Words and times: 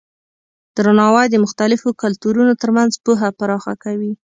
درناوی 0.77 1.25
د 1.29 1.35
مختلفو 1.45 1.89
کلتورونو 2.03 2.53
ترمنځ 2.61 2.91
پوهه 3.05 3.29
پراخه 3.39 3.73
کوي. 3.83 4.11